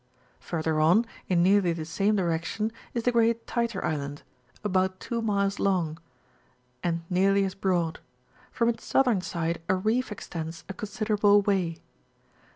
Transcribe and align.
Further 0.39 0.79
on, 0.79 1.05
in 1.29 1.43
nearly 1.43 1.73
the 1.73 1.85
same 1.85 2.15
direction, 2.15 2.71
is 2.95 3.03
the 3.03 3.11
Great 3.11 3.45
Tyter 3.45 3.85
Island, 3.85 4.23
about 4.63 4.99
2 4.99 5.21
miles 5.21 5.59
long, 5.59 5.99
and 6.81 7.03
nearly 7.07 7.45
as 7.45 7.53
broad; 7.53 7.99
from 8.51 8.67
its 8.67 8.83
southern 8.83 9.21
side 9.21 9.61
a 9.69 9.75
reef 9.75 10.11
extends 10.11 10.63
a 10.67 10.73
considerable 10.73 11.43
way. 11.43 11.77